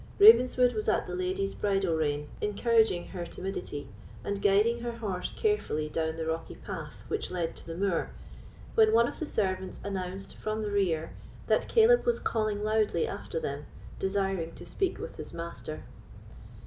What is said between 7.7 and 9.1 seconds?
moor, when one